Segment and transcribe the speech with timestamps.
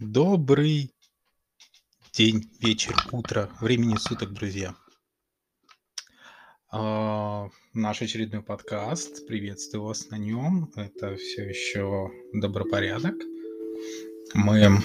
[0.00, 0.94] Добрый
[2.12, 4.76] день, вечер, утро, времени суток, друзья.
[6.70, 9.26] А, наш очередной подкаст.
[9.26, 10.70] Приветствую вас на нем.
[10.76, 13.16] Это все еще добропорядок.
[14.34, 14.78] Мы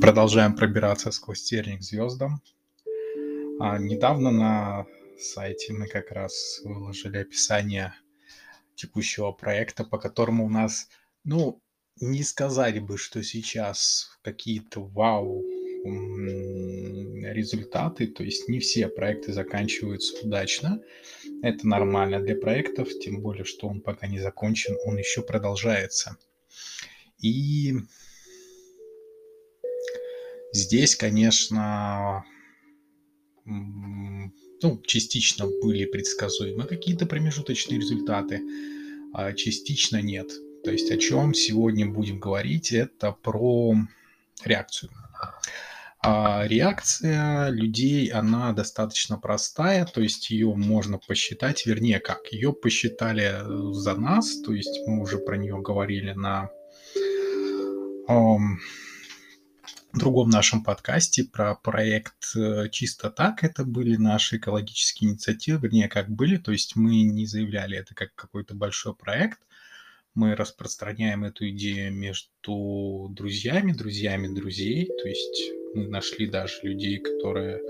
[0.00, 2.42] продолжаем пробираться сквозь терник звездам.
[3.60, 4.86] А, недавно на
[5.20, 7.94] сайте мы как раз выложили описание
[8.74, 10.88] текущего проекта, по которому у нас,
[11.22, 11.62] ну,
[12.00, 15.44] не сказали бы, что сейчас какие-то вау
[17.32, 20.80] результаты, то есть не все проекты заканчиваются удачно.
[21.42, 26.16] Это нормально для проектов, тем более, что он пока не закончен, он еще продолжается.
[27.18, 27.74] И
[30.52, 32.24] здесь, конечно,
[33.44, 38.40] ну, частично были предсказуемы какие-то промежуточные результаты,
[39.12, 40.32] а частично нет.
[40.64, 43.76] То есть о чем сегодня будем говорить, это про
[44.44, 44.90] реакцию.
[46.00, 53.42] А реакция людей, она достаточно простая, то есть ее можно посчитать, вернее как, ее посчитали
[53.74, 56.50] за нас, то есть мы уже про нее говорили на
[58.08, 58.60] эм,
[59.92, 63.44] другом нашем подкасте про проект э, «Чисто так».
[63.44, 68.14] Это были наши экологические инициативы, вернее, как были, то есть мы не заявляли это как
[68.14, 69.40] какой-то большой проект–
[70.14, 74.86] мы распространяем эту идею между друзьями, друзьями друзей.
[74.86, 77.60] То есть мы нашли даже людей, которые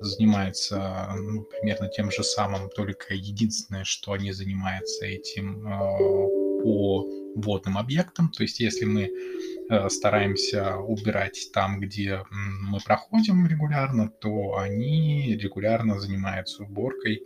[0.00, 7.78] занимаются ну, примерно тем же самым, только единственное, что они занимаются этим э, по водным
[7.78, 8.30] объектам.
[8.30, 9.10] То есть если мы
[9.70, 17.22] э, стараемся убирать там, где мы проходим регулярно, то они регулярно занимаются уборкой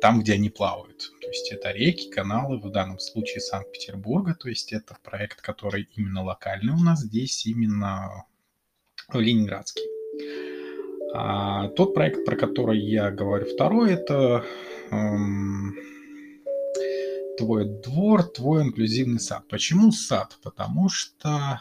[0.00, 1.12] там, где они плавают.
[1.20, 4.34] То есть это реки, каналы, в данном случае Санкт-Петербурга.
[4.34, 8.26] То есть это проект, который именно локальный у нас здесь, именно
[9.12, 9.84] Ленинградский.
[11.14, 14.44] А тот проект, про который я говорю второй, это
[14.90, 15.76] эм,
[17.36, 19.46] твой двор, твой инклюзивный сад.
[19.48, 20.38] Почему сад?
[20.42, 21.60] Потому что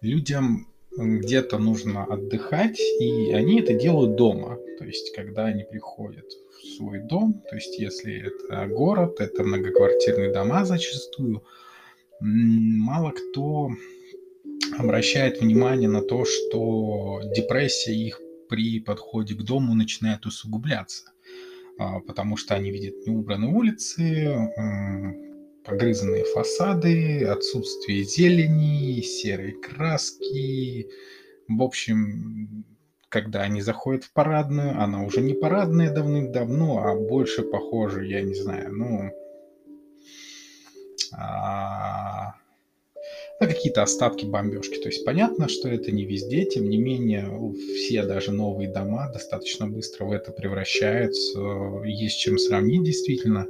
[0.00, 4.58] людям где-то нужно отдыхать, и они это делают дома.
[4.78, 6.26] То есть, когда они приходят
[6.56, 11.44] в свой дом, то есть, если это город, это многоквартирные дома зачастую,
[12.20, 13.70] мало кто
[14.76, 21.12] обращает внимание на то, что депрессия их при подходе к дому начинает усугубляться,
[21.78, 24.50] а, потому что они видят неубранные улицы,
[25.68, 30.88] погрызанные фасады, отсутствие зелени, серой краски.
[31.46, 32.64] В общем,
[33.08, 38.34] когда они заходят в парадную, она уже не парадная давным-давно, а больше похоже, я не
[38.34, 39.10] знаю, ну,
[41.12, 42.34] а,
[43.40, 44.78] на какие-то остатки бомбежки.
[44.78, 47.30] То есть понятно, что это не везде, тем не менее,
[47.76, 51.40] все даже новые дома достаточно быстро в это превращаются.
[51.84, 53.46] Есть чем сравнить действительно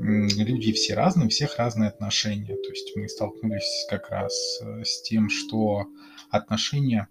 [0.00, 2.56] люди все разные, у всех разные отношения.
[2.56, 5.86] То есть мы столкнулись как раз э, с тем, что
[6.30, 7.08] отношения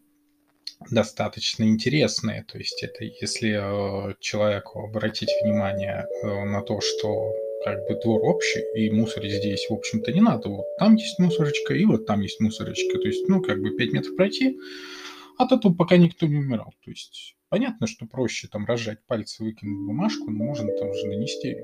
[0.89, 2.43] достаточно интересные.
[2.43, 7.31] То есть это если э, человеку обратить внимание э, на то, что
[7.63, 10.49] как бы двор общий, и мусорить здесь, в общем-то, не надо.
[10.49, 12.99] Вот там есть мусорочка, и вот там есть мусорочка.
[12.99, 14.59] То есть, ну, как бы 5 метров пройти,
[15.37, 16.73] от этого пока никто не умирал.
[16.83, 21.55] То есть, понятно, что проще там разжать пальцы, выкинуть бумажку, но можно там же нанести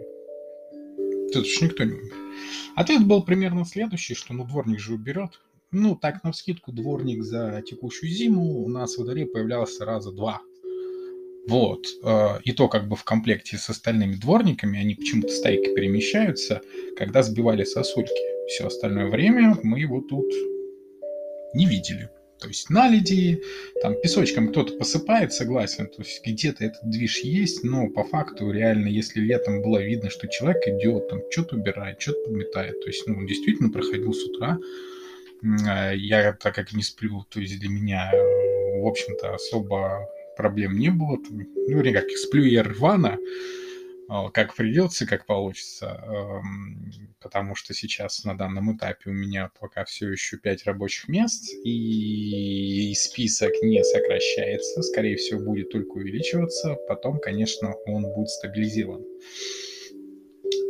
[1.33, 2.13] Тут уж никто не умер.
[2.75, 5.39] Ответ был примерно следующий, что ну дворник же уберет.
[5.71, 10.41] Ну, так, на вскидку, дворник за текущую зиму у нас во дворе появлялся раза два.
[11.47, 11.85] Вот.
[12.03, 16.61] Э, и то как бы в комплекте с остальными дворниками, они почему-то стайкой перемещаются,
[16.97, 18.47] когда сбивали сосульки.
[18.47, 20.25] Все остальное время мы его тут
[21.53, 22.09] не видели.
[22.39, 23.43] То есть наледи,
[23.81, 28.87] там песочком кто-то посыпает, согласен, то есть где-то этот движ есть, но по факту реально,
[28.87, 33.17] если летом было видно, что человек идет, там что-то убирает, что-то подметает, то есть, ну,
[33.17, 34.57] он действительно проходил с утра,
[35.67, 40.07] а, я так как не сплю, то есть для меня, в общем-то, особо
[40.37, 43.17] проблем не было, ну, как сплю я рвано,
[44.33, 46.03] как придется, как получится,
[47.21, 52.93] потому что сейчас на данном этапе у меня пока все еще 5 рабочих мест, и
[52.95, 59.05] список не сокращается, скорее всего, будет только увеличиваться, потом, конечно, он будет стабилизирован.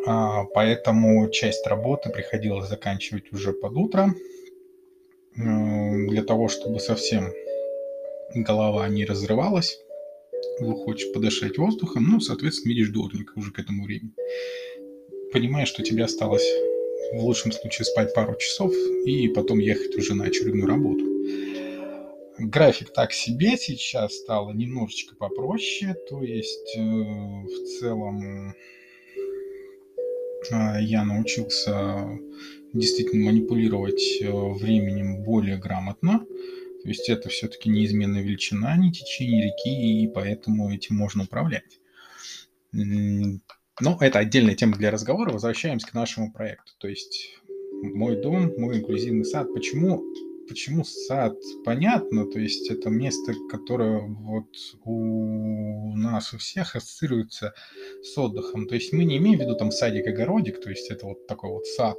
[0.06, 4.14] А, поэтому часть работы приходилось заканчивать уже под утро,
[5.36, 7.32] для того, чтобы совсем
[8.34, 9.80] голова не разрывалась
[10.84, 14.14] хочешь подышать воздухом, ну, соответственно, видишь дворника уже к этому времени.
[15.32, 16.46] Понимаешь, что тебе осталось
[17.14, 18.74] в лучшем случае спать пару часов
[19.06, 21.06] и потом ехать уже на очередную работу.
[22.40, 28.56] график так себе сейчас стало немножечко попроще, то есть э, в целом
[30.52, 32.20] э, я научился
[32.74, 36.26] действительно манипулировать э, временем более грамотно.
[36.84, 41.80] То есть это все-таки неизменная величина, не течение реки, и поэтому этим можно управлять.
[42.72, 45.32] Но это отдельная тема для разговора.
[45.32, 46.74] Возвращаемся к нашему проекту.
[46.78, 47.40] То есть
[47.82, 49.54] мой дом, мой инклюзивный сад.
[49.54, 50.04] Почему
[50.50, 51.36] почему сад?
[51.64, 54.50] Понятно, то есть это место, которое вот
[54.84, 57.54] у нас у всех ассоциируется
[58.02, 58.68] с отдыхом.
[58.68, 61.68] То есть мы не имеем в виду там садик-огородик, то есть это вот такой вот
[61.68, 61.98] сад,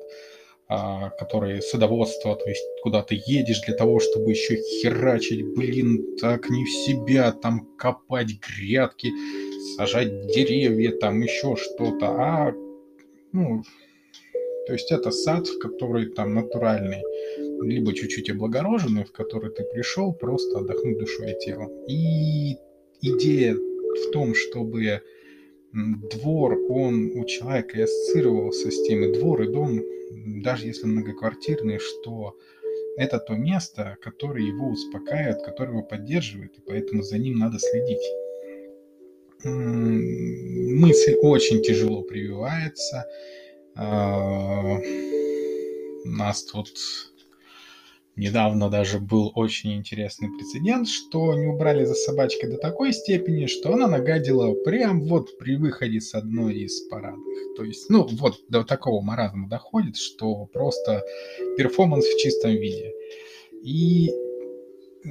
[0.73, 6.49] а, который садоводство, то есть куда ты едешь для того, чтобы еще херачить, блин, так
[6.49, 9.11] не в себя, там копать грядки,
[9.77, 12.55] сажать деревья, там еще что-то, а
[13.33, 13.65] ну,
[14.69, 17.03] то есть это сад, который там натуральный,
[17.63, 21.71] либо чуть-чуть облагороженный, в который ты пришел просто отдохнуть душой и телом.
[21.89, 22.57] И
[23.03, 25.03] идея в том, чтобы
[25.73, 29.83] двор, он у человека и ассоциировался с тем, и двор, и дом,
[30.43, 32.37] даже если многоквартирный, что
[32.97, 38.03] это то место, которое его успокаивает, которое его поддерживает, и поэтому за ним надо следить.
[39.43, 43.07] Мысль очень тяжело прививается,
[43.75, 44.79] а,
[46.05, 46.71] нас тут
[48.17, 53.73] недавно даже был очень интересный прецедент, что не убрали за собачкой до такой степени, что
[53.73, 57.57] она нагадила прям вот при выходе с одной из парадных.
[57.57, 61.03] То есть, ну, вот до такого маразма доходит, что просто
[61.57, 62.93] перформанс в чистом виде.
[63.63, 64.11] И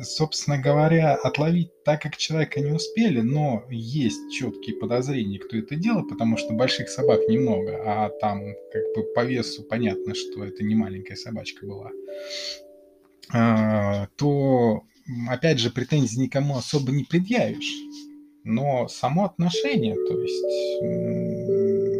[0.03, 6.07] собственно говоря, отловить так, как человека не успели, но есть четкие подозрения, кто это делал,
[6.07, 8.41] потому что больших собак немного, а там
[8.71, 11.91] как бы по весу понятно, что это не маленькая собачка была,
[13.31, 14.83] то,
[15.29, 17.73] опять же, претензий никому особо не предъявишь.
[18.43, 20.83] Но само отношение, то есть,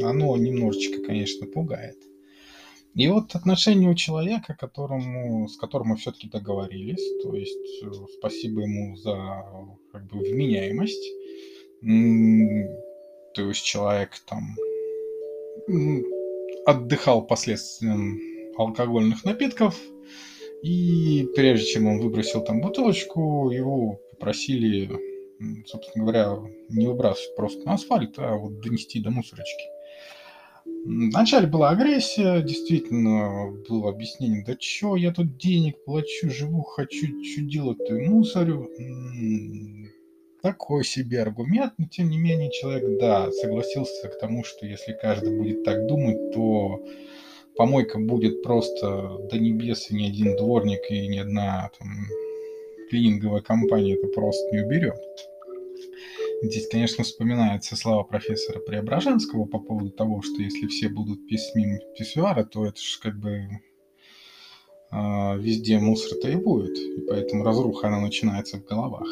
[0.04, 1.98] оно немножечко, конечно, пугает.
[2.96, 8.62] И вот отношение у человека, которому, с которым мы все-таки договорились, то есть э, спасибо
[8.62, 9.46] ему за
[9.92, 11.08] как бы вменяемость,
[11.82, 14.56] то есть человек там
[16.66, 18.20] отдыхал последствиям
[18.58, 19.80] алкогольных напитков,
[20.64, 24.90] и прежде чем он выбросил там бутылочку, его попросили,
[25.66, 26.38] собственно говоря,
[26.70, 29.64] не выбрасывать просто на асфальт, а вот донести до мусорочки.
[30.86, 37.42] Вначале была агрессия, действительно было объяснение, да чё, я тут денег плачу, живу, хочу, что
[37.42, 38.70] делать-то, мусорю.
[40.42, 45.38] Такой себе аргумент, но тем не менее человек, да, согласился к тому, что если каждый
[45.38, 46.82] будет так думать, то
[47.60, 51.90] помойка будет просто до небес, и ни один дворник и ни одна там
[52.90, 54.96] клининговая компания это просто не уберет.
[56.42, 62.46] Здесь, конечно, вспоминаются слова профессора Преображенского по поводу того, что если все будут писать мимо
[62.46, 63.50] то это же как бы
[64.92, 66.78] э, везде мусор-то и будет.
[66.78, 69.10] И поэтому разруха, она начинается в головах.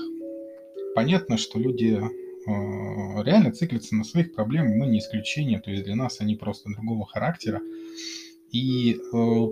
[0.96, 5.98] Понятно, что люди э, реально циклятся на своих проблемах, мы не исключение, то есть для
[5.98, 7.60] нас они просто другого характера.
[8.52, 9.48] И э,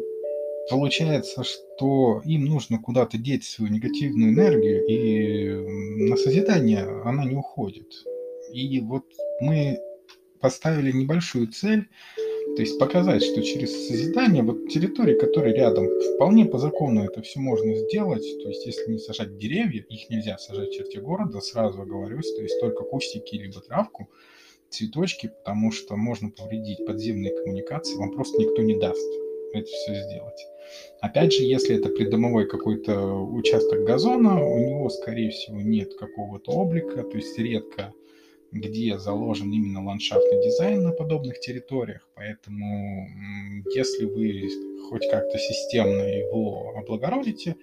[0.69, 7.91] получается, что им нужно куда-то деть свою негативную энергию, и на созидание она не уходит.
[8.53, 9.05] И вот
[9.41, 9.79] мы
[10.39, 11.87] поставили небольшую цель,
[12.55, 17.39] то есть показать, что через созидание вот территории, которые рядом, вполне по закону это все
[17.39, 18.23] можно сделать.
[18.43, 22.41] То есть если не сажать деревья, их нельзя сажать в черте города, сразу оговорюсь, то
[22.41, 24.09] есть только кустики либо травку,
[24.75, 29.07] цветочки, потому что можно повредить подземные коммуникации, вам просто никто не даст
[29.53, 30.45] это все сделать.
[31.01, 37.03] Опять же, если это придомовой какой-то участок газона, у него, скорее всего, нет какого-то облика,
[37.03, 37.93] то есть редко
[38.51, 42.07] где заложен именно ландшафтный дизайн на подобных территориях.
[42.15, 43.07] Поэтому,
[43.73, 44.49] если вы
[44.89, 47.57] хоть как-то системно его облагородите,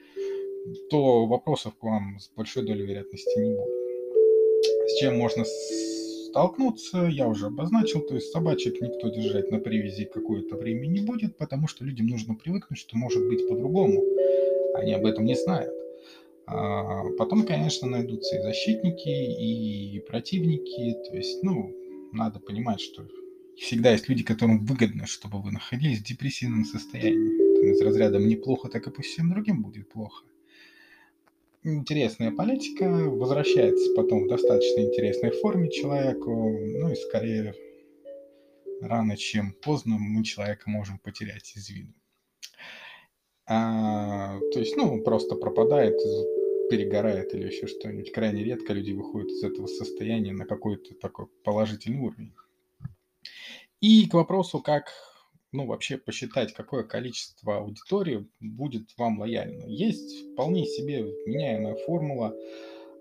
[0.90, 4.90] то вопросов к вам с большой долей вероятности не будет.
[4.90, 5.45] С чем можно
[6.33, 11.37] столкнуться, я уже обозначил, то есть собачек никто держать на привязи какое-то время не будет,
[11.37, 14.03] потому что людям нужно привыкнуть, что может быть по-другому.
[14.75, 15.71] Они об этом не знают.
[16.47, 20.97] А потом, конечно, найдутся и защитники, и противники.
[21.11, 21.77] То есть, ну,
[22.12, 23.07] надо понимать, что
[23.57, 27.61] всегда есть люди, которым выгодно, чтобы вы находились в депрессивном состоянии.
[27.61, 30.25] Там, из разряда «мне плохо, так и пусть всем другим будет плохо»
[31.64, 37.54] интересная политика, возвращается потом в достаточно интересной форме человеку, ну и скорее
[38.81, 41.95] рано, чем поздно мы человека можем потерять из виду.
[43.47, 45.99] А, то есть, ну, просто пропадает
[46.71, 48.12] перегорает или еще что-нибудь.
[48.12, 52.33] Крайне редко люди выходят из этого состояния на какой-то такой положительный уровень.
[53.83, 54.90] И к вопросу, как
[55.52, 59.64] ну, вообще посчитать, какое количество аудитории будет вам лояльно.
[59.66, 62.35] Есть вполне себе вменяемая формула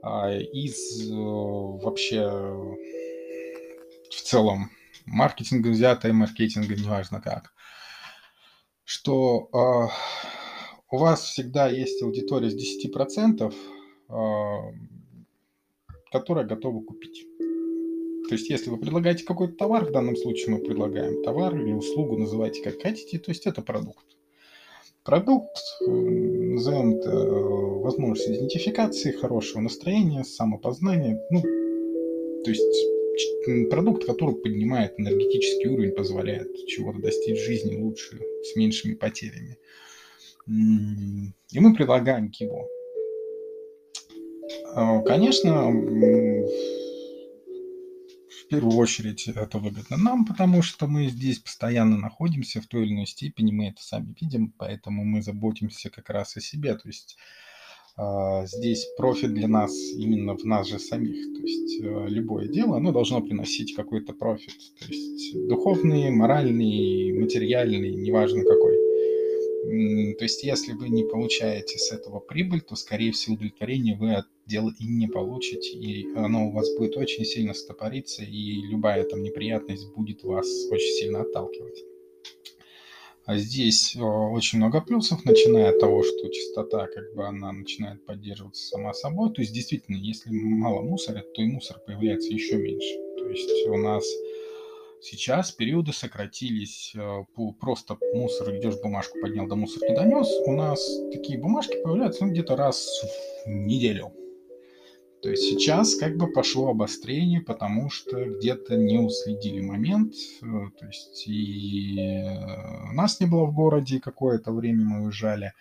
[0.04, 2.30] а, из э, вообще
[4.10, 4.70] в целом
[5.06, 7.54] маркетинга взятая, маркетинга, неважно как,
[8.84, 9.88] что э,
[10.90, 13.54] у вас всегда есть аудитория с 10%,
[14.10, 14.56] э,
[16.12, 17.26] которая готова купить.
[18.32, 22.16] То есть, если вы предлагаете какой-то товар, в данном случае мы предлагаем товар или услугу,
[22.16, 24.06] называйте как хотите, то есть это продукт.
[25.04, 34.36] Продукт, э, назовем это э, возможность идентификации, хорошего настроения, самопознания, ну, то есть продукт, который
[34.36, 39.58] поднимает энергетический уровень, позволяет чего-то достичь в жизни лучше, с меньшими потерями.
[40.48, 42.66] И мы предлагаем его.
[44.74, 45.70] Э, конечно,
[48.52, 53.08] первую очередь это выгодно нам, потому что мы здесь постоянно находимся в той или иной
[53.08, 56.76] степени, мы это сами видим, поэтому мы заботимся как раз о себе.
[56.76, 57.18] То есть
[57.98, 61.16] э, здесь профит для нас именно в нас же самих.
[61.34, 64.58] То есть э, любое дело, оно должно приносить какой-то профит.
[64.80, 68.61] То есть духовный, моральный, материальный, неважно какой.
[69.72, 74.26] То есть, если вы не получаете с этого прибыль, то, скорее всего, удовлетворение вы от
[74.46, 79.24] дела и не получите, и оно у вас будет очень сильно стопориться, и любая там
[79.24, 81.86] неприятность будет вас очень сильно отталкивать.
[83.24, 88.68] А здесь очень много плюсов, начиная от того, что частота, как бы она начинает поддерживаться
[88.68, 89.32] сама собой.
[89.32, 92.98] То есть, действительно, если мало мусора, то и мусор появляется еще меньше.
[93.20, 94.04] То есть у нас
[95.04, 97.24] Сейчас периоды сократились э,
[97.60, 100.30] просто мусор, идешь бумажку поднял, до мусор не донес.
[100.46, 100.80] У нас
[101.12, 102.88] такие бумажки появляются ну, где-то раз
[103.44, 104.14] в неделю.
[105.24, 110.14] То есть сейчас как бы пошло обострение, потому что где-то не уследили момент.
[110.44, 115.54] Э, то есть и э, нас не было в городе, какое-то время мы уезжали.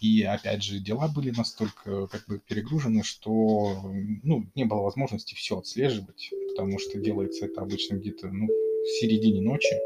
[0.00, 5.58] И опять же, дела были настолько как бы перегружены, что ну, не было возможности все
[5.58, 8.48] отслеживать, потому что делается это обычно где-то ну,
[8.82, 9.76] в середине ночи,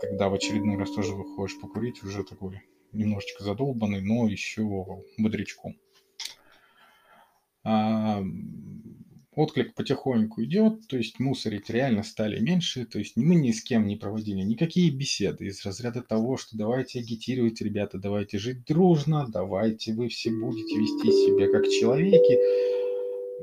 [0.00, 2.60] когда в очередной раз тоже выходишь покурить, уже такой
[2.92, 4.86] немножечко задолбанный, но еще
[5.18, 5.76] бодрячком.
[7.64, 8.22] А,
[9.32, 13.86] отклик потихоньку идет, то есть мусорить реально стали меньше, то есть мы ни с кем
[13.86, 19.94] не проводили никакие беседы из разряда того, что давайте агитировать, ребята, давайте жить дружно, давайте
[19.94, 22.38] вы все будете вести себя как человеки.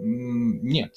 [0.03, 0.93] Нет,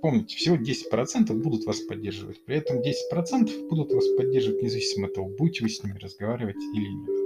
[0.00, 2.44] помните, всего 10% будут вас поддерживать.
[2.44, 6.88] При этом 10% будут вас поддерживать независимо от того, будете вы с ними разговаривать или
[6.88, 7.20] нет.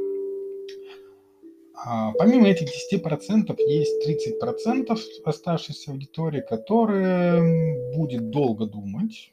[1.87, 4.09] А помимо этих 10% есть
[4.43, 9.33] 30% оставшейся аудитории, которая будет долго думать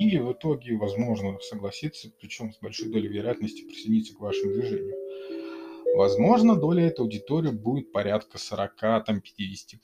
[0.00, 4.96] и в итоге, возможно, согласиться, причем с большой долей вероятности присоединиться к вашему движению.
[5.94, 9.20] Возможно, доля этой аудитории будет порядка 40-50%.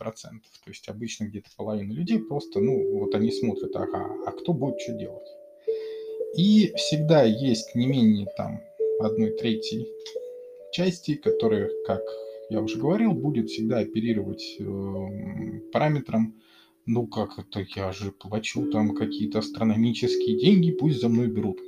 [0.02, 4.80] То есть обычно где-то половина людей просто, ну, вот они смотрят, ага, а кто будет
[4.80, 5.28] что делать?
[6.36, 8.60] И всегда есть не менее там
[8.98, 9.86] одной третьей
[10.72, 12.02] части, которая, как
[12.48, 16.40] я уже говорил, будет всегда оперировать э, параметром,
[16.86, 21.60] ну как это, я же плачу там какие-то астрономические деньги, пусть за мной берут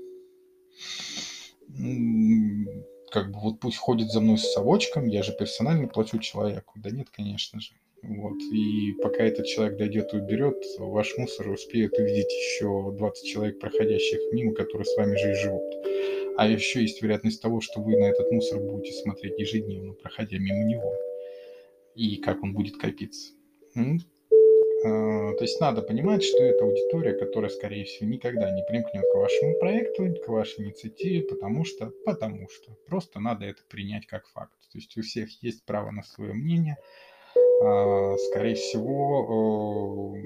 [3.12, 6.72] как бы вот пусть ходит за мной с совочком, я же персонально плачу человеку.
[6.76, 7.74] Да нет, конечно же.
[8.02, 8.40] Вот.
[8.52, 14.18] И пока этот человек дойдет и уберет, ваш мусор успеет увидеть еще 20 человек, проходящих
[14.32, 15.74] мимо, которые с вами же и живут.
[16.38, 20.64] А еще есть вероятность того, что вы на этот мусор будете смотреть ежедневно, проходя мимо
[20.64, 20.96] него.
[21.94, 23.32] И как он будет копиться.
[24.84, 29.14] А, то есть надо понимать, что это аудитория, которая, скорее всего, никогда не примкнет к
[29.14, 32.72] вашему проекту, к вашей инициативе, потому что, потому что.
[32.86, 34.52] Просто надо это принять как факт.
[34.72, 36.78] То есть у всех есть право на свое мнение.
[37.62, 40.16] А, скорее всего,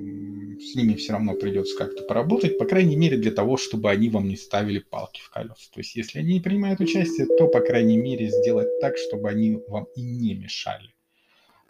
[0.58, 4.26] с ними все равно придется как-то поработать, по крайней мере, для того, чтобы они вам
[4.26, 5.70] не ставили палки в колеса.
[5.72, 9.58] То есть, если они не принимают участие, то, по крайней мере, сделать так, чтобы они
[9.68, 10.95] вам и не мешали.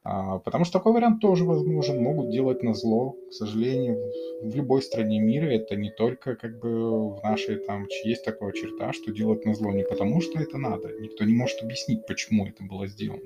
[0.08, 3.16] А, потому что такой вариант тоже возможен, могут делать на зло.
[3.28, 3.98] К сожалению,
[4.40, 8.92] в любой стране мира это не только как бы в нашей там есть такая черта,
[8.92, 10.92] что делать на зло не потому, что это надо.
[11.00, 13.20] Никто не может объяснить, почему это было сделано.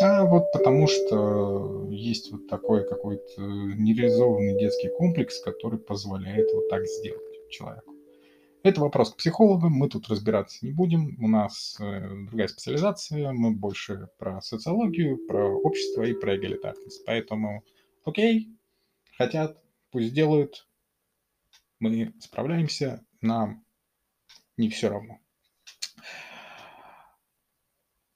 [0.00, 6.86] А вот потому что есть вот такой какой-то нереализованный детский комплекс, который позволяет вот так
[6.86, 7.92] сделать человеку.
[8.62, 13.52] Это вопрос к психологам, мы тут разбираться не будем, у нас э, другая специализация, мы
[13.52, 17.02] больше про социологию, про общество и про эгалитарность.
[17.06, 17.64] Поэтому,
[18.04, 18.54] окей,
[19.16, 20.68] хотят, пусть делают,
[21.78, 23.64] мы справляемся, нам
[24.58, 25.20] не все равно.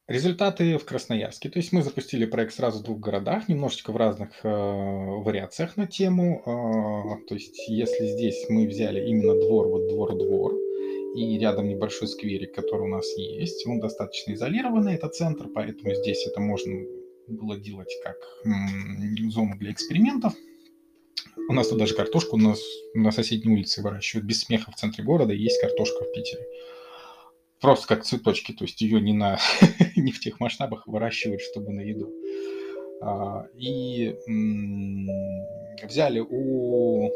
[0.06, 1.48] Результаты в Красноярске.
[1.48, 5.86] То есть мы запустили проект сразу в двух городах, немножечко в разных э, вариациях на
[5.86, 6.42] тему.
[6.44, 10.52] Э, то есть если здесь мы взяли именно двор, вот двор-двор,
[11.16, 16.26] и рядом небольшой скверик, который у нас есть, он достаточно изолированный, это центр, поэтому здесь
[16.26, 16.84] это можно
[17.26, 20.34] было делать как м- зону для экспериментов.
[21.48, 22.60] У нас тут даже картошку у нас
[22.92, 26.44] на соседней улице выращивают без смеха в центре города, есть картошка в Питере
[27.64, 29.38] просто как цветочки, то есть ее не, на,
[29.96, 32.12] не в тех масштабах выращивают, чтобы на еду.
[33.00, 34.14] А, и
[35.82, 37.10] взяли у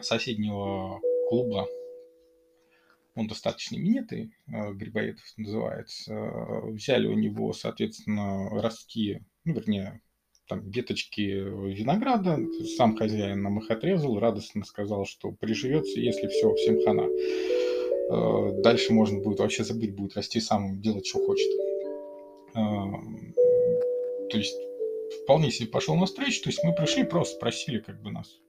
[0.00, 1.68] соседнего клуба,
[3.14, 6.12] он достаточно именитый, а, Грибоедов называется,
[6.64, 10.02] взяли у него, соответственно, ростки, ну, вернее,
[10.48, 12.40] там веточки винограда,
[12.76, 17.06] сам хозяин нам их отрезал, радостно сказал, что приживется, если все, всем хана.
[18.10, 21.50] Э, дальше можно будет вообще забыть, будет расти сам, делать, что хочет.
[22.54, 22.60] Э,
[24.30, 24.56] то есть
[25.22, 28.40] вполне себе пошел на встречу, то есть мы пришли, просто спросили как бы нас,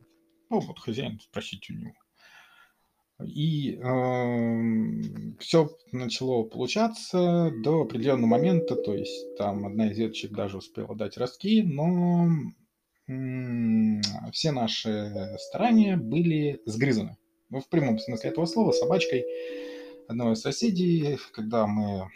[0.49, 1.93] ну вот хозяин, спросите у него.
[3.23, 10.57] И э, все начало получаться до определенного момента, то есть там одна из веточек даже
[10.57, 12.27] успела дать ростки, но
[13.07, 17.17] э, все наши старания были сгрызаны
[17.49, 19.25] ну, в прямом смысле этого слова, собачкой
[20.07, 22.09] одного из соседей, когда мы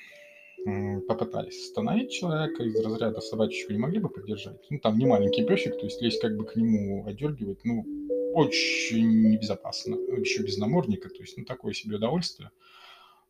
[1.07, 4.59] попытались остановить человека из разряда собачечку не могли бы поддержать.
[4.69, 7.85] Ну, там не маленький песик, то есть лезть как бы к нему одергивать, ну,
[8.33, 9.95] очень небезопасно.
[9.95, 12.51] Еще без намордника, то есть, ну, такое себе удовольствие.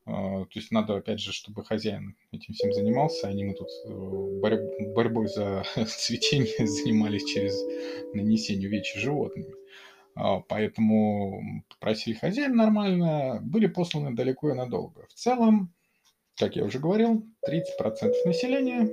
[0.06, 3.68] А, то есть надо, опять же, чтобы хозяин этим всем занимался, а не мы тут
[3.86, 4.60] э, борь...
[4.96, 7.56] борьбой за цветение занимались через
[8.14, 9.54] нанесение увечья животными.
[10.20, 15.08] А, поэтому попросили хозяина нормально, были посланы далеко и надолго.
[15.08, 15.74] В целом,
[16.36, 18.90] как я уже говорил, 30% населения,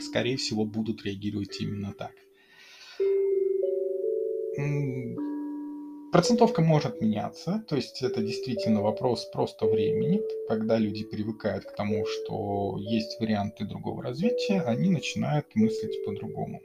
[0.00, 2.12] скорее всего, будут реагировать именно так.
[6.10, 10.20] Процентовка может меняться, то есть это действительно вопрос просто времени.
[10.48, 16.60] Когда люди привыкают к тому, что есть варианты другого развития, они начинают мыслить по-другому.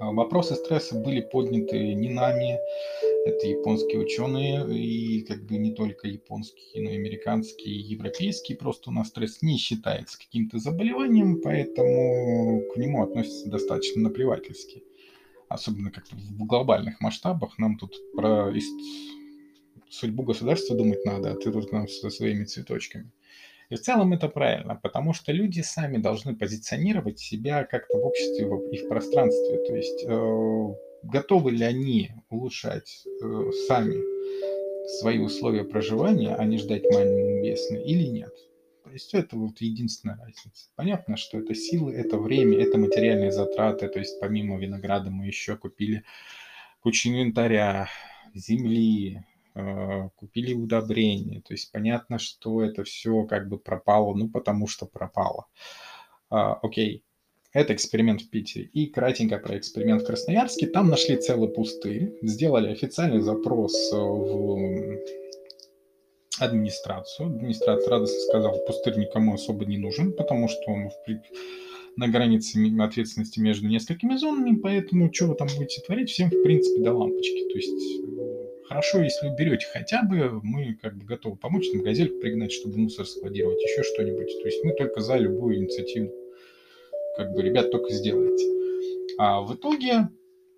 [0.00, 2.58] А, вопросы стресса были подняты не нами,
[3.26, 8.56] это японские ученые, и как бы не только японские, но и американские, и европейские.
[8.56, 14.82] Просто у нас стресс не считается каким-то заболеванием, поэтому к нему относятся достаточно наплевательски.
[15.50, 17.58] Особенно как-то в глобальных масштабах.
[17.58, 18.50] Нам тут про
[19.90, 23.10] судьбу государства думать надо, а ты тут нам со своими цветочками.
[23.70, 28.46] И в целом это правильно, потому что люди сами должны позиционировать себя как-то в обществе
[28.72, 29.58] и в пространстве.
[29.64, 33.94] То есть э, готовы ли они улучшать э, сами
[34.98, 38.34] свои условия проживания, а не ждать манны небесной или нет.
[38.82, 40.68] То есть это вот единственная разница.
[40.74, 43.86] Понятно, что это силы, это время, это материальные затраты.
[43.86, 46.02] То есть помимо винограда мы еще купили
[46.80, 47.88] кучу инвентаря,
[48.34, 49.24] земли,
[50.16, 51.40] купили удобрения.
[51.42, 55.46] То есть понятно, что это все как бы пропало, ну потому что пропало.
[56.30, 57.04] А, окей,
[57.52, 58.66] это эксперимент в Питере.
[58.72, 60.66] И кратенько про эксперимент в Красноярске.
[60.66, 64.98] Там нашли целый пустырь, сделали официальный запрос в
[66.38, 67.28] администрацию.
[67.28, 70.94] Администрация радостно сказала, пустырь никому особо не нужен, потому что он в,
[71.96, 76.82] на границе ответственности между несколькими зонами, поэтому что вы там будете творить, всем в принципе
[76.82, 77.48] до лампочки.
[77.50, 78.00] То есть
[78.70, 82.78] хорошо, если вы берете хотя бы, мы как бы готовы помочь нам газельку пригнать, чтобы
[82.78, 84.32] мусор складировать, еще что-нибудь.
[84.40, 86.14] То есть мы только за любую инициативу.
[87.16, 88.46] Как бы, ребят, только сделайте.
[89.18, 90.08] А в итоге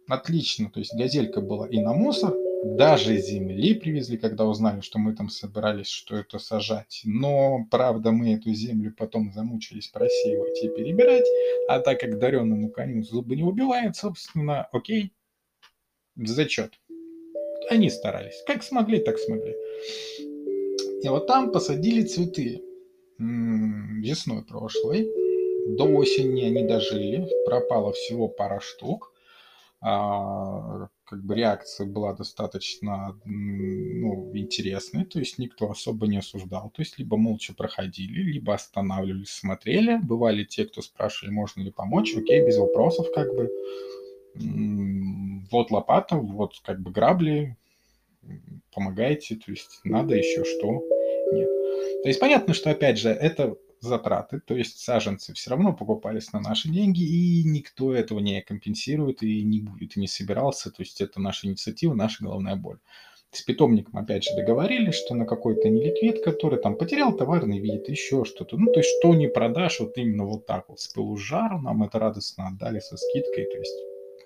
[0.09, 5.17] отлично, то есть газелька была и на мусор, даже земли привезли, когда узнали, что мы
[5.17, 7.01] там собирались, что это сажать.
[7.05, 11.27] Но, правда, мы эту землю потом замучились просеивать и перебирать.
[11.67, 15.13] А так как дареному коню зубы не убивает, собственно, окей,
[16.17, 16.79] зачет.
[17.71, 18.43] Они старались.
[18.47, 19.55] Как смогли, так смогли.
[21.03, 22.63] И вот там посадили цветы
[23.19, 25.11] весной прошлой.
[25.77, 27.27] До осени они дожили.
[27.47, 29.13] Пропало всего пара штук.
[29.85, 36.83] А, как бы реакция была достаточно ну, интересной, то есть никто особо не осуждал, то
[36.83, 39.99] есть либо молча проходили, либо останавливались, смотрели.
[40.01, 43.51] Бывали те, кто спрашивали, можно ли помочь, окей, без вопросов как бы
[44.35, 47.57] вот лопата, вот как бы грабли,
[48.75, 50.83] помогайте, то есть надо еще что,
[51.33, 51.49] нет.
[52.03, 56.41] То есть понятно, что опять же это затраты, то есть саженцы все равно покупались на
[56.41, 61.01] наши деньги, и никто этого не компенсирует и не будет, и не собирался, то есть
[61.01, 62.79] это наша инициатива, наша головная боль.
[63.33, 68.27] С питомником, опять же, договорились, что на какой-то неликвид, который там потерял товарный вид, еще
[68.27, 68.59] что-то.
[68.59, 71.83] Ну, то есть, что не продашь, вот именно вот так вот, с пылу жару, нам
[71.83, 73.75] это радостно отдали со скидкой, то есть,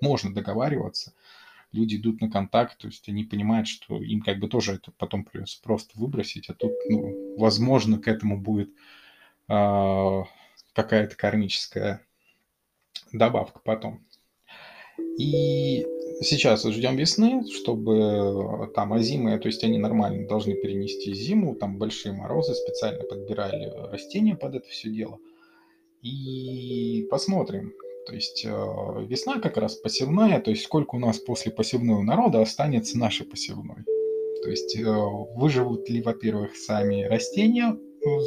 [0.00, 1.14] можно договариваться.
[1.72, 5.24] Люди идут на контакт, то есть они понимают, что им как бы тоже это потом
[5.24, 8.70] придется просто выбросить, а тут, ну, возможно, к этому будет
[9.48, 10.22] э,
[10.72, 12.06] какая-то кармическая
[13.12, 14.04] добавка потом.
[15.18, 15.86] И
[16.20, 22.12] сейчас ждем весны, чтобы там озимые, то есть они нормально должны перенести зиму, там большие
[22.12, 25.18] морозы, специально подбирали растения под это все дело.
[26.02, 27.72] И посмотрим.
[28.06, 32.40] То есть э, весна как раз посевная, то есть сколько у нас после посевного народа
[32.40, 33.84] останется нашей посевной.
[34.42, 37.76] То есть э, выживут ли, во-первых, сами растения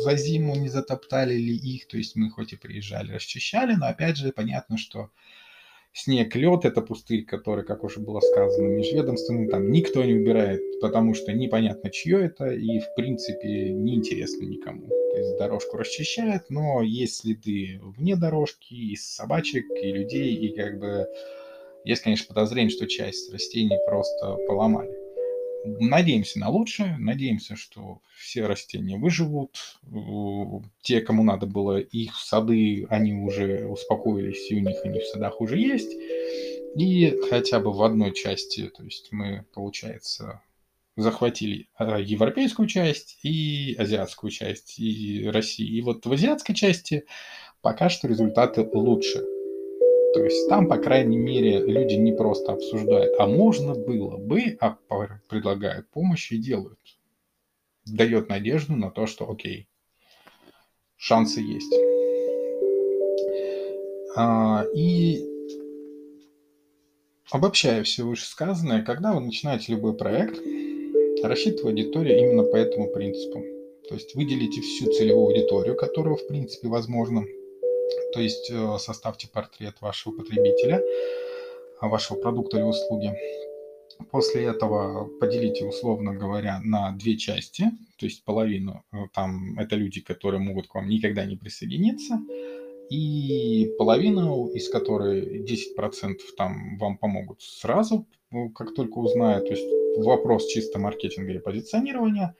[0.03, 4.17] за зиму, не затоптали ли их, то есть мы хоть и приезжали, расчищали, но опять
[4.17, 5.09] же понятно, что
[5.93, 11.13] снег, лед– это пустырь, который, как уже было сказано, межведомственный, там никто не убирает, потому
[11.13, 14.88] что непонятно, чье это, и, в принципе, неинтересно никому.
[14.88, 20.80] То есть дорожку расчищают, но есть следы вне дорожки, и собачек, и людей, и как
[20.80, 21.08] бы
[21.84, 24.98] есть, конечно, подозрение, что часть растений просто поломали.
[25.65, 29.79] Надеемся на лучшее, надеемся, что все растения выживут.
[30.81, 35.41] Те, кому надо было их сады, они уже успокоились, и у них они в садах
[35.41, 35.91] уже есть.
[36.75, 40.41] И хотя бы в одной части, то есть мы, получается,
[40.95, 45.67] захватили а, европейскую часть и азиатскую часть и России.
[45.67, 47.05] И вот в азиатской части
[47.61, 49.25] пока что результаты лучше.
[50.13, 54.77] То есть там, по крайней мере, люди не просто обсуждают, а можно было бы, а
[55.27, 56.79] предлагают помощь и делают.
[57.85, 59.67] Дает надежду на то, что окей,
[60.97, 61.73] шансы есть.
[64.15, 65.23] А, и
[67.29, 70.39] обобщая все вышесказанное, когда вы начинаете любой проект,
[71.23, 73.43] рассчитывая аудиторию именно по этому принципу.
[73.87, 77.25] То есть выделите всю целевую аудиторию, которую, в принципе, возможно–
[78.13, 80.82] то есть э, составьте портрет вашего потребителя,
[81.82, 83.13] вашего продукта или услуги.
[84.12, 87.65] После этого поделите, условно говоря, на две части,
[87.97, 92.19] то есть половину э, там это люди, которые могут к вам никогда не присоединиться,
[92.89, 99.67] и половину, из которой 10% там вам помогут сразу, ну, как только узнают, то есть
[99.97, 102.36] вопрос чисто маркетинга и позиционирования,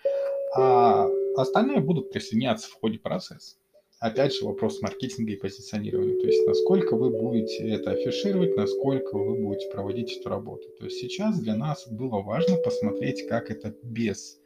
[0.56, 3.59] а остальные будут присоединяться в ходе процесса
[4.00, 6.20] опять же, вопрос маркетинга и позиционирования.
[6.20, 10.68] То есть, насколько вы будете это афишировать, насколько вы будете проводить эту работу.
[10.78, 14.40] То есть, сейчас для нас было важно посмотреть, как это без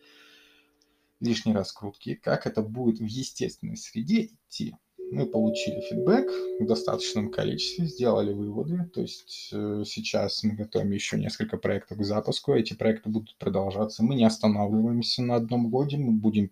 [1.19, 4.75] лишней раскрутки, как это будет в естественной среде идти.
[5.11, 8.89] Мы получили фидбэк в достаточном количестве, сделали выводы.
[8.93, 12.53] То есть э, сейчас мы готовим еще несколько проектов к запуску.
[12.53, 14.03] Эти проекты будут продолжаться.
[14.03, 15.97] Мы не останавливаемся на одном годе.
[15.97, 16.49] Мы будем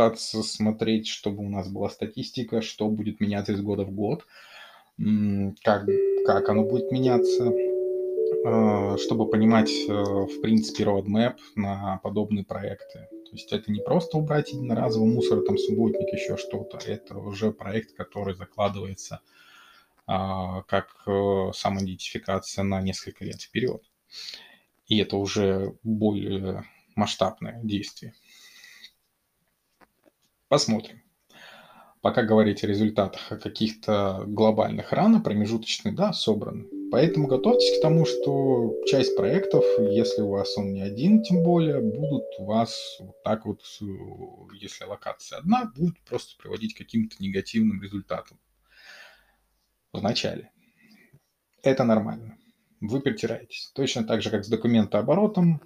[0.00, 4.24] пытаться смотреть, чтобы у нас была статистика, что будет меняться из года в год,
[5.62, 5.86] как,
[6.24, 7.52] как оно будет меняться,
[8.46, 13.08] а, чтобы понимать, э, в принципе, roadmap на подобные проекты.
[13.10, 16.78] То есть это не просто убрать единоразовый мусор, там субботник, еще что-то.
[16.78, 19.20] Это уже проект, который закладывается
[20.06, 23.82] а, как э, самоидентификация на несколько лет вперед.
[24.86, 26.64] И это уже более
[26.96, 28.14] масштабное действие.
[30.50, 31.00] Посмотрим.
[32.00, 36.66] Пока говорить о результатах, о каких-то глобальных рано, промежуточные, да, собраны.
[36.90, 41.80] Поэтому готовьтесь к тому, что часть проектов, если у вас он не один, тем более,
[41.80, 43.62] будут у вас вот так вот,
[44.60, 48.40] если локация одна, будут просто приводить к каким-то негативным результатам
[49.92, 50.50] в начале.
[51.62, 52.36] Это нормально.
[52.80, 53.70] Вы притираетесь.
[53.72, 55.60] Точно так же, как с документооборотом,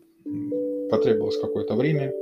[0.91, 2.13] потребовалось какое-то время,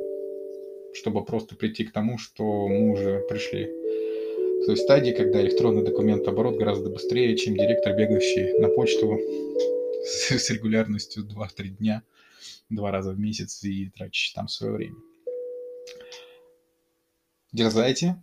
[0.94, 3.66] чтобы просто прийти к тому, что мы уже пришли
[4.62, 9.18] к той стадии, когда электронный документ оборот гораздо быстрее, чем директор, бегающий на почту
[10.04, 12.02] с, с регулярностью 2-3 дня,
[12.70, 14.96] два раза в месяц и тратящий там свое время.
[17.52, 18.22] Дерзайте.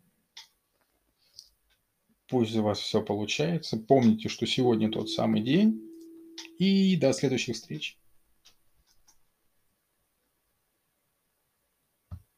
[2.28, 3.78] Пусть у вас все получается.
[3.78, 5.84] Помните, что сегодня тот самый день.
[6.58, 7.99] И до следующих встреч.